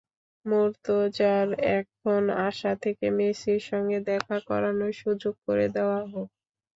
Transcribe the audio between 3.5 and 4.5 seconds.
সঙ্গে দেখা